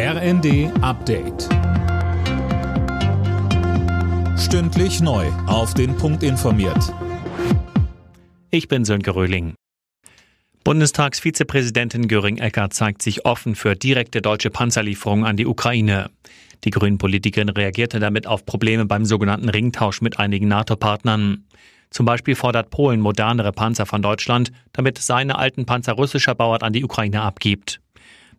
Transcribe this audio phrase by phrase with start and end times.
[0.00, 1.48] RND Update.
[4.38, 5.26] Stündlich neu.
[5.48, 6.94] Auf den Punkt informiert.
[8.52, 9.54] Ich bin Sönke Röhling.
[10.62, 16.10] Bundestagsvizepräsidentin Göring-Eckert zeigt sich offen für direkte deutsche Panzerlieferungen an die Ukraine.
[16.62, 21.44] Die Grünen-Politikerin reagierte damit auf Probleme beim sogenannten Ringtausch mit einigen NATO-Partnern.
[21.90, 26.72] Zum Beispiel fordert Polen modernere Panzer von Deutschland, damit seine alten Panzer russischer Bauart an
[26.72, 27.80] die Ukraine abgibt.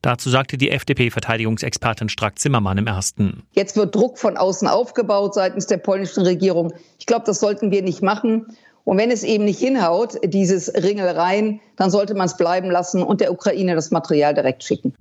[0.01, 3.43] Dazu sagte die FDP-Verteidigungsexpertin Strack-Zimmermann im ersten.
[3.51, 6.73] Jetzt wird Druck von außen aufgebaut seitens der polnischen Regierung.
[6.99, 8.45] Ich glaube, das sollten wir nicht machen.
[8.85, 13.21] Und wenn es eben nicht hinhaut, dieses Ringelreien, dann sollte man es bleiben lassen und
[13.21, 14.95] der Ukraine das Material direkt schicken.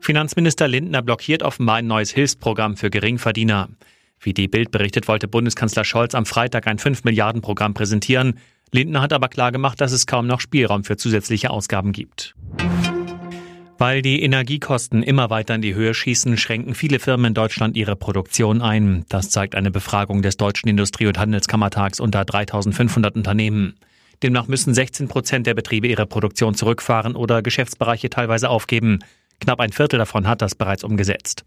[0.00, 3.68] Finanzminister Lindner blockiert offenbar ein neues Hilfsprogramm für Geringverdiener.
[4.20, 8.38] Wie die Bild berichtet, wollte Bundeskanzler Scholz am Freitag ein 5 Milliarden Programm präsentieren.
[8.72, 12.34] Lindner hat aber klargemacht, dass es kaum noch Spielraum für zusätzliche Ausgaben gibt.
[13.76, 17.96] Weil die Energiekosten immer weiter in die Höhe schießen, schränken viele Firmen in Deutschland ihre
[17.96, 19.04] Produktion ein.
[19.08, 23.74] Das zeigt eine Befragung des Deutschen Industrie- und Handelskammertags unter 3500 Unternehmen.
[24.22, 29.00] Demnach müssen 16 Prozent der Betriebe ihre Produktion zurückfahren oder Geschäftsbereiche teilweise aufgeben.
[29.40, 31.44] Knapp ein Viertel davon hat das bereits umgesetzt.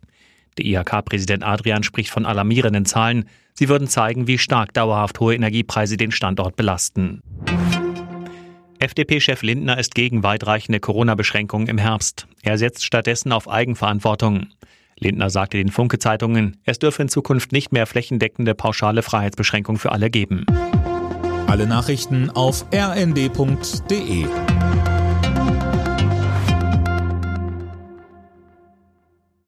[0.57, 3.29] Der IHK-Präsident Adrian spricht von alarmierenden Zahlen.
[3.53, 7.23] Sie würden zeigen, wie stark dauerhaft hohe Energiepreise den Standort belasten.
[8.79, 12.27] FDP-Chef Lindner ist gegen weitreichende Corona-Beschränkungen im Herbst.
[12.43, 14.47] Er setzt stattdessen auf Eigenverantwortung.
[14.99, 20.09] Lindner sagte den Funke-Zeitungen, es dürfe in Zukunft nicht mehr flächendeckende pauschale Freiheitsbeschränkungen für alle
[20.09, 20.45] geben.
[21.47, 24.25] Alle Nachrichten auf rnd.de